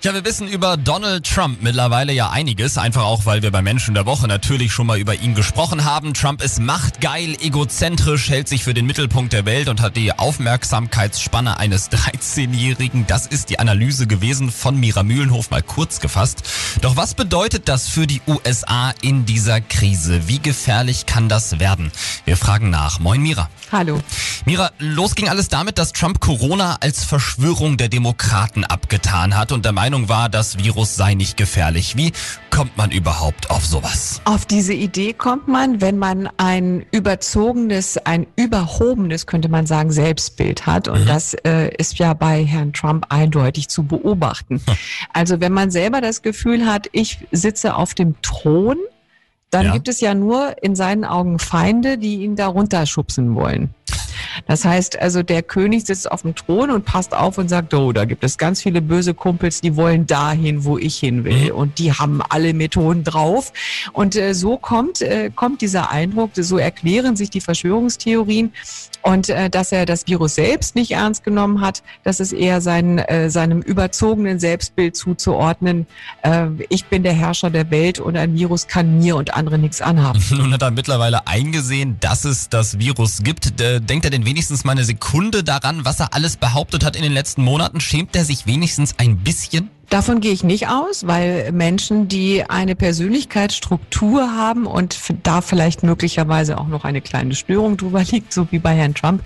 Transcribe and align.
Ja, 0.00 0.14
wir 0.14 0.24
wissen 0.24 0.46
über 0.46 0.76
Donald 0.76 1.26
Trump 1.26 1.60
mittlerweile 1.60 2.12
ja 2.12 2.30
einiges, 2.30 2.78
einfach 2.78 3.02
auch, 3.02 3.26
weil 3.26 3.42
wir 3.42 3.50
bei 3.50 3.62
Menschen 3.62 3.94
der 3.94 4.06
Woche 4.06 4.28
natürlich 4.28 4.72
schon 4.72 4.86
mal 4.86 4.96
über 4.96 5.16
ihn 5.16 5.34
gesprochen 5.34 5.84
haben. 5.84 6.14
Trump 6.14 6.40
ist 6.40 6.60
machtgeil, 6.60 7.34
egozentrisch, 7.40 8.30
hält 8.30 8.46
sich 8.46 8.62
für 8.62 8.74
den 8.74 8.86
Mittelpunkt 8.86 9.32
der 9.32 9.44
Welt 9.44 9.68
und 9.68 9.80
hat 9.80 9.96
die 9.96 10.12
Aufmerksamkeitsspanne 10.16 11.58
eines 11.58 11.90
13-Jährigen. 11.90 13.08
Das 13.08 13.26
ist 13.26 13.50
die 13.50 13.58
Analyse 13.58 14.06
gewesen 14.06 14.52
von 14.52 14.78
Mira 14.78 15.02
Mühlenhof 15.02 15.50
mal 15.50 15.62
kurz 15.64 15.98
gefasst. 15.98 16.44
Doch 16.80 16.94
was 16.94 17.14
bedeutet 17.14 17.68
das 17.68 17.88
für 17.88 18.06
die 18.06 18.22
USA 18.28 18.94
in 19.02 19.26
dieser 19.26 19.60
Krise? 19.60 20.28
Wie 20.28 20.38
gefährlich 20.38 21.06
kann 21.06 21.28
das 21.28 21.58
werden? 21.58 21.90
Wir 22.24 22.36
fragen 22.36 22.70
nach. 22.70 23.00
Moin 23.00 23.20
Mira. 23.20 23.50
Hallo. 23.72 24.00
Mira, 24.44 24.70
los 24.78 25.16
ging 25.16 25.28
alles 25.28 25.48
damit, 25.48 25.76
dass 25.76 25.92
Trump 25.92 26.20
Corona 26.20 26.76
als 26.80 27.04
Verschwörung 27.04 27.76
der 27.76 27.88
Demokraten 27.88 28.64
abgetan 28.64 29.36
hat 29.36 29.50
und 29.50 29.64
der 29.64 29.72
Meinung 29.88 30.10
war, 30.10 30.28
das 30.28 30.58
Virus 30.58 30.96
sei 30.96 31.14
nicht 31.14 31.38
gefährlich. 31.38 31.96
Wie 31.96 32.12
kommt 32.50 32.76
man 32.76 32.90
überhaupt 32.90 33.50
auf 33.50 33.64
sowas? 33.64 34.20
Auf 34.26 34.44
diese 34.44 34.74
Idee 34.74 35.14
kommt 35.14 35.48
man, 35.48 35.80
wenn 35.80 35.96
man 35.96 36.28
ein 36.36 36.84
überzogenes, 36.90 37.96
ein 37.96 38.26
überhobenes, 38.36 39.26
könnte 39.26 39.48
man 39.48 39.64
sagen, 39.64 39.90
Selbstbild 39.90 40.66
hat. 40.66 40.88
Und 40.88 41.04
mhm. 41.04 41.06
das 41.06 41.32
äh, 41.32 41.74
ist 41.78 41.98
ja 41.98 42.12
bei 42.12 42.44
Herrn 42.44 42.74
Trump 42.74 43.06
eindeutig 43.08 43.68
zu 43.68 43.82
beobachten. 43.82 44.60
Hm. 44.66 44.76
Also 45.14 45.40
wenn 45.40 45.54
man 45.54 45.70
selber 45.70 46.02
das 46.02 46.20
Gefühl 46.20 46.66
hat, 46.66 46.88
ich 46.92 47.20
sitze 47.32 47.74
auf 47.74 47.94
dem 47.94 48.20
Thron, 48.20 48.76
dann 49.48 49.64
ja. 49.64 49.72
gibt 49.72 49.88
es 49.88 50.02
ja 50.02 50.12
nur 50.12 50.62
in 50.62 50.76
seinen 50.76 51.06
Augen 51.06 51.38
Feinde, 51.38 51.96
die 51.96 52.24
ihn 52.24 52.36
da 52.36 52.48
runterschubsen 52.48 53.34
wollen. 53.34 53.70
Das 54.46 54.64
heißt 54.64 54.98
also, 54.98 55.22
der 55.22 55.42
König 55.42 55.86
sitzt 55.86 56.10
auf 56.10 56.22
dem 56.22 56.34
Thron 56.34 56.70
und 56.70 56.84
passt 56.84 57.14
auf 57.14 57.38
und 57.38 57.48
sagt, 57.48 57.74
oh, 57.74 57.92
da 57.92 58.04
gibt 58.04 58.24
es 58.24 58.38
ganz 58.38 58.62
viele 58.62 58.80
böse 58.82 59.14
Kumpels, 59.14 59.60
die 59.60 59.76
wollen 59.76 60.06
dahin, 60.06 60.64
wo 60.64 60.78
ich 60.78 60.96
hin 60.96 61.24
will. 61.24 61.52
Mhm. 61.52 61.58
Und 61.58 61.78
die 61.78 61.92
haben 61.92 62.20
alle 62.28 62.54
Methoden 62.54 63.04
drauf. 63.04 63.52
Und 63.92 64.16
äh, 64.16 64.34
so 64.34 64.56
kommt, 64.56 65.02
äh, 65.02 65.30
kommt 65.34 65.60
dieser 65.60 65.90
Eindruck, 65.90 66.30
so 66.34 66.58
erklären 66.58 67.16
sich 67.16 67.30
die 67.30 67.40
Verschwörungstheorien. 67.40 68.52
Und 69.02 69.28
äh, 69.28 69.48
dass 69.48 69.72
er 69.72 69.86
das 69.86 70.06
Virus 70.06 70.34
selbst 70.34 70.74
nicht 70.74 70.90
ernst 70.90 71.24
genommen 71.24 71.60
hat, 71.60 71.82
das 72.02 72.20
ist 72.20 72.32
eher 72.32 72.60
sein, 72.60 72.98
äh, 72.98 73.30
seinem 73.30 73.62
überzogenen 73.62 74.38
Selbstbild 74.38 74.96
zuzuordnen. 74.96 75.86
Äh, 76.22 76.48
ich 76.68 76.86
bin 76.86 77.02
der 77.02 77.12
Herrscher 77.12 77.50
der 77.50 77.70
Welt 77.70 78.00
und 78.00 78.16
ein 78.16 78.34
Virus 78.34 78.66
kann 78.66 78.98
mir 78.98 79.16
und 79.16 79.34
andere 79.34 79.58
nichts 79.58 79.80
anhaben. 79.80 80.22
Nun 80.30 80.52
hat 80.52 80.62
er 80.62 80.70
mittlerweile 80.70 81.26
eingesehen, 81.26 81.96
dass 82.00 82.24
es 82.24 82.48
das 82.48 82.78
Virus 82.78 83.22
gibt. 83.22 83.60
Äh, 83.60 83.80
denkt 83.80 84.04
er 84.04 84.10
denn 84.10 84.24
wenigstens 84.28 84.64
mal 84.64 84.72
eine 84.72 84.84
Sekunde 84.84 85.42
daran, 85.42 85.86
was 85.86 86.00
er 86.00 86.12
alles 86.12 86.36
behauptet 86.36 86.84
hat 86.84 86.96
in 86.96 87.02
den 87.02 87.12
letzten 87.12 87.42
Monaten? 87.42 87.80
Schämt 87.80 88.14
er 88.14 88.26
sich 88.26 88.46
wenigstens 88.46 88.98
ein 88.98 89.16
bisschen? 89.16 89.70
Davon 89.90 90.20
gehe 90.20 90.32
ich 90.32 90.44
nicht 90.44 90.68
aus, 90.68 91.06
weil 91.06 91.50
Menschen, 91.52 92.08
die 92.08 92.44
eine 92.46 92.76
Persönlichkeitsstruktur 92.76 94.36
haben 94.36 94.66
und 94.66 94.98
da 95.22 95.40
vielleicht 95.40 95.82
möglicherweise 95.82 96.58
auch 96.58 96.68
noch 96.68 96.84
eine 96.84 97.00
kleine 97.00 97.34
Störung 97.34 97.78
drüber 97.78 98.02
liegt, 98.04 98.32
so 98.34 98.46
wie 98.50 98.58
bei 98.58 98.74
Herrn 98.74 98.94
Trump, 98.94 99.22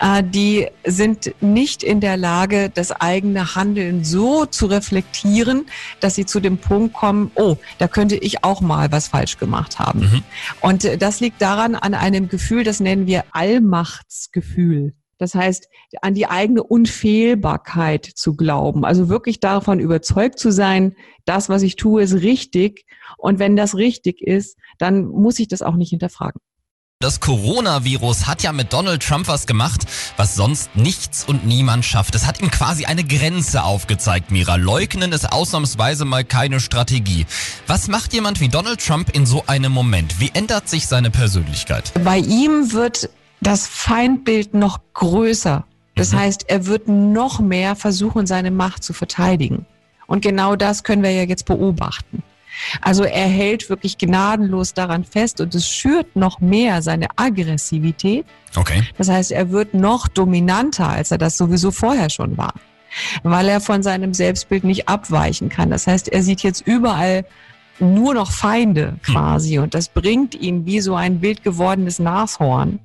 äh, 0.00 0.22
die 0.22 0.68
sind 0.84 1.34
nicht 1.40 1.82
in 1.82 2.00
der 2.00 2.18
Lage, 2.18 2.70
das 2.72 2.92
eigene 2.92 3.54
Handeln 3.54 4.04
so 4.04 4.44
zu 4.44 4.66
reflektieren, 4.66 5.64
dass 6.00 6.14
sie 6.14 6.26
zu 6.26 6.40
dem 6.40 6.58
Punkt 6.58 6.92
kommen, 6.94 7.30
oh, 7.34 7.56
da 7.78 7.88
könnte 7.88 8.16
ich 8.16 8.44
auch 8.44 8.60
mal 8.60 8.92
was 8.92 9.08
falsch 9.08 9.38
gemacht 9.38 9.78
haben. 9.78 10.00
Mhm. 10.00 10.22
Und 10.60 11.02
das 11.02 11.20
liegt 11.20 11.40
daran 11.40 11.74
an 11.74 11.94
einem 11.94 12.28
Gefühl, 12.28 12.64
das 12.64 12.80
nennen 12.80 13.06
wir 13.06 13.24
Allmachtsgefühl. 13.32 14.92
Das 15.22 15.36
heißt, 15.36 15.68
an 16.00 16.14
die 16.14 16.26
eigene 16.26 16.64
Unfehlbarkeit 16.64 18.04
zu 18.04 18.34
glauben, 18.34 18.84
also 18.84 19.08
wirklich 19.08 19.38
davon 19.38 19.78
überzeugt 19.78 20.40
zu 20.40 20.50
sein, 20.50 20.96
das, 21.26 21.48
was 21.48 21.62
ich 21.62 21.76
tue, 21.76 22.02
ist 22.02 22.14
richtig. 22.14 22.86
Und 23.18 23.38
wenn 23.38 23.54
das 23.54 23.76
richtig 23.76 24.20
ist, 24.20 24.58
dann 24.78 25.06
muss 25.06 25.38
ich 25.38 25.46
das 25.46 25.62
auch 25.62 25.76
nicht 25.76 25.90
hinterfragen. 25.90 26.40
Das 26.98 27.20
Coronavirus 27.20 28.26
hat 28.26 28.42
ja 28.42 28.52
mit 28.52 28.72
Donald 28.72 29.00
Trump 29.00 29.28
was 29.28 29.46
gemacht, 29.46 29.84
was 30.16 30.34
sonst 30.34 30.74
nichts 30.74 31.24
und 31.24 31.46
niemand 31.46 31.84
schafft. 31.84 32.16
Es 32.16 32.26
hat 32.26 32.40
ihm 32.40 32.50
quasi 32.50 32.86
eine 32.86 33.04
Grenze 33.04 33.62
aufgezeigt, 33.62 34.32
Mira. 34.32 34.56
Leugnen 34.56 35.12
ist 35.12 35.32
ausnahmsweise 35.32 36.04
mal 36.04 36.24
keine 36.24 36.58
Strategie. 36.58 37.26
Was 37.68 37.86
macht 37.86 38.12
jemand 38.12 38.40
wie 38.40 38.48
Donald 38.48 38.84
Trump 38.84 39.14
in 39.14 39.24
so 39.24 39.44
einem 39.46 39.70
Moment? 39.70 40.18
Wie 40.18 40.32
ändert 40.34 40.68
sich 40.68 40.88
seine 40.88 41.10
Persönlichkeit? 41.10 41.92
Bei 42.02 42.18
ihm 42.18 42.72
wird 42.72 43.08
das 43.42 43.66
Feindbild 43.66 44.54
noch 44.54 44.80
größer. 44.94 45.64
Das 45.94 46.12
mhm. 46.12 46.18
heißt, 46.18 46.44
er 46.48 46.66
wird 46.66 46.88
noch 46.88 47.40
mehr 47.40 47.76
versuchen, 47.76 48.26
seine 48.26 48.50
Macht 48.50 48.84
zu 48.84 48.92
verteidigen. 48.92 49.66
Und 50.06 50.22
genau 50.22 50.56
das 50.56 50.84
können 50.84 51.02
wir 51.02 51.10
ja 51.10 51.24
jetzt 51.24 51.44
beobachten. 51.44 52.22
Also 52.80 53.04
er 53.04 53.26
hält 53.26 53.68
wirklich 53.70 53.98
gnadenlos 53.98 54.74
daran 54.74 55.04
fest 55.04 55.40
und 55.40 55.54
es 55.54 55.66
schürt 55.66 56.14
noch 56.14 56.40
mehr 56.40 56.82
seine 56.82 57.08
Aggressivität. 57.16 58.26
Okay. 58.54 58.82
Das 58.98 59.08
heißt, 59.08 59.32
er 59.32 59.50
wird 59.50 59.74
noch 59.74 60.06
dominanter, 60.06 60.88
als 60.88 61.10
er 61.10 61.18
das 61.18 61.36
sowieso 61.36 61.70
vorher 61.70 62.10
schon 62.10 62.36
war, 62.36 62.52
weil 63.22 63.48
er 63.48 63.60
von 63.60 63.82
seinem 63.82 64.12
Selbstbild 64.12 64.64
nicht 64.64 64.88
abweichen 64.88 65.48
kann. 65.48 65.70
Das 65.70 65.86
heißt, 65.86 66.08
er 66.08 66.22
sieht 66.22 66.42
jetzt 66.42 66.60
überall 66.66 67.24
nur 67.78 68.14
noch 68.14 68.30
Feinde 68.30 68.88
hm. 68.88 69.02
quasi. 69.02 69.58
Und 69.58 69.74
das 69.74 69.88
bringt 69.88 70.34
ihn 70.34 70.66
wie 70.66 70.80
so 70.80 70.94
ein 70.94 71.22
wild 71.22 71.42
gewordenes 71.42 71.98
Nashorn 71.98 72.78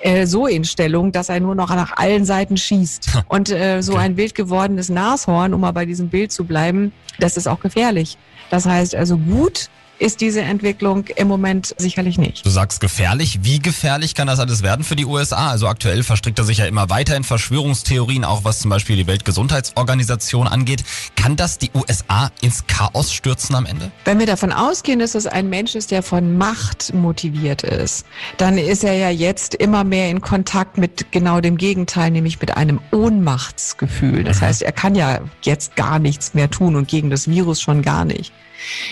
äh, 0.00 0.26
so 0.26 0.46
in 0.46 0.64
Stellung, 0.64 1.12
dass 1.12 1.28
er 1.28 1.40
nur 1.40 1.54
noch 1.54 1.70
nach 1.70 1.96
allen 1.96 2.24
Seiten 2.24 2.56
schießt. 2.56 3.24
Und 3.28 3.50
äh, 3.50 3.82
so 3.82 3.96
ein 3.96 4.16
wild 4.16 4.34
gewordenes 4.34 4.88
Nashorn, 4.88 5.54
um 5.54 5.60
mal 5.60 5.72
bei 5.72 5.86
diesem 5.86 6.08
Bild 6.08 6.32
zu 6.32 6.44
bleiben, 6.44 6.92
das 7.18 7.36
ist 7.36 7.46
auch 7.46 7.60
gefährlich. 7.60 8.18
Das 8.50 8.66
heißt 8.66 8.94
also 8.94 9.16
gut, 9.16 9.68
ist 10.00 10.20
diese 10.20 10.40
Entwicklung 10.40 11.04
im 11.16 11.28
Moment 11.28 11.74
sicherlich 11.78 12.18
nicht. 12.18 12.44
Du 12.44 12.50
sagst 12.50 12.80
gefährlich. 12.80 13.40
Wie 13.42 13.58
gefährlich 13.58 14.14
kann 14.14 14.26
das 14.26 14.40
alles 14.40 14.62
werden 14.62 14.84
für 14.84 14.96
die 14.96 15.04
USA? 15.04 15.50
Also 15.50 15.68
aktuell 15.68 16.02
verstrickt 16.02 16.38
er 16.38 16.44
sich 16.44 16.58
ja 16.58 16.64
immer 16.64 16.88
weiter 16.88 17.16
in 17.16 17.22
Verschwörungstheorien, 17.22 18.24
auch 18.24 18.44
was 18.44 18.60
zum 18.60 18.70
Beispiel 18.70 18.96
die 18.96 19.06
Weltgesundheitsorganisation 19.06 20.48
angeht. 20.48 20.84
Kann 21.16 21.36
das 21.36 21.58
die 21.58 21.70
USA 21.74 22.30
ins 22.40 22.66
Chaos 22.66 23.12
stürzen 23.12 23.54
am 23.54 23.66
Ende? 23.66 23.90
Wenn 24.04 24.18
wir 24.18 24.26
davon 24.26 24.52
ausgehen, 24.52 24.98
dass 24.98 25.14
es 25.14 25.26
ein 25.26 25.50
Mensch 25.50 25.74
ist, 25.74 25.90
der 25.90 26.02
von 26.02 26.38
Macht 26.38 26.94
motiviert 26.94 27.62
ist, 27.62 28.06
dann 28.38 28.56
ist 28.56 28.84
er 28.84 28.94
ja 28.94 29.10
jetzt 29.10 29.54
immer 29.54 29.84
mehr 29.84 30.08
in 30.08 30.22
Kontakt 30.22 30.78
mit 30.78 31.12
genau 31.12 31.40
dem 31.40 31.58
Gegenteil, 31.58 32.10
nämlich 32.10 32.40
mit 32.40 32.56
einem 32.56 32.80
Ohnmachtsgefühl. 32.90 34.24
Das 34.24 34.40
mhm. 34.40 34.46
heißt, 34.46 34.62
er 34.62 34.72
kann 34.72 34.94
ja 34.94 35.20
jetzt 35.42 35.76
gar 35.76 35.98
nichts 35.98 36.32
mehr 36.32 36.48
tun 36.50 36.74
und 36.74 36.88
gegen 36.88 37.10
das 37.10 37.28
Virus 37.28 37.60
schon 37.60 37.82
gar 37.82 38.06
nicht. 38.06 38.32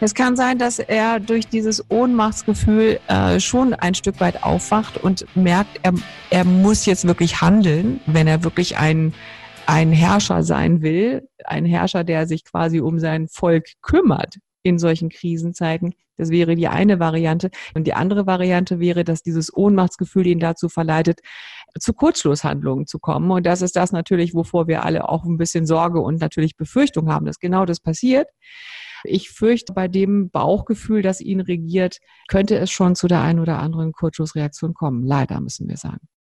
Es 0.00 0.14
kann 0.14 0.36
sein, 0.36 0.58
dass 0.58 0.78
er 0.78 1.20
durch 1.20 1.46
dieses 1.46 1.84
Ohnmachtsgefühl 1.90 3.00
äh, 3.08 3.40
schon 3.40 3.74
ein 3.74 3.94
Stück 3.94 4.20
weit 4.20 4.42
aufwacht 4.42 4.98
und 4.98 5.26
merkt, 5.36 5.80
er, 5.82 5.94
er 6.30 6.44
muss 6.44 6.86
jetzt 6.86 7.06
wirklich 7.06 7.40
handeln, 7.40 8.00
wenn 8.06 8.26
er 8.26 8.44
wirklich 8.44 8.78
ein, 8.78 9.14
ein 9.66 9.92
Herrscher 9.92 10.42
sein 10.42 10.82
will, 10.82 11.28
ein 11.44 11.64
Herrscher, 11.64 12.04
der 12.04 12.26
sich 12.26 12.44
quasi 12.44 12.80
um 12.80 12.98
sein 12.98 13.28
Volk 13.28 13.66
kümmert 13.80 14.38
in 14.62 14.78
solchen 14.78 15.08
Krisenzeiten. 15.08 15.94
Das 16.16 16.30
wäre 16.30 16.54
die 16.54 16.68
eine 16.68 17.00
Variante. 17.00 17.50
Und 17.74 17.86
die 17.86 17.94
andere 17.94 18.26
Variante 18.26 18.78
wäre, 18.78 19.02
dass 19.02 19.22
dieses 19.22 19.54
Ohnmachtsgefühl 19.54 20.26
ihn 20.26 20.38
dazu 20.38 20.68
verleitet, 20.68 21.20
zu 21.78 21.94
Kurzschlusshandlungen 21.94 22.86
zu 22.86 22.98
kommen. 22.98 23.30
Und 23.30 23.46
das 23.46 23.62
ist 23.62 23.76
das 23.76 23.92
natürlich, 23.92 24.34
wovor 24.34 24.68
wir 24.68 24.84
alle 24.84 25.08
auch 25.08 25.24
ein 25.24 25.38
bisschen 25.38 25.66
Sorge 25.66 26.00
und 26.00 26.20
natürlich 26.20 26.56
Befürchtung 26.56 27.10
haben, 27.10 27.26
dass 27.26 27.38
genau 27.38 27.64
das 27.64 27.80
passiert. 27.80 28.28
Ich 29.04 29.30
fürchte, 29.30 29.72
bei 29.72 29.88
dem 29.88 30.30
Bauchgefühl, 30.30 31.02
das 31.02 31.20
ihn 31.20 31.40
regiert, 31.40 31.98
könnte 32.28 32.56
es 32.58 32.70
schon 32.70 32.94
zu 32.94 33.08
der 33.08 33.20
einen 33.20 33.40
oder 33.40 33.58
anderen 33.58 33.92
Kurzschlussreaktion 33.92 34.74
kommen. 34.74 35.04
Leider 35.04 35.40
müssen 35.40 35.68
wir 35.68 35.76
sagen. 35.76 36.08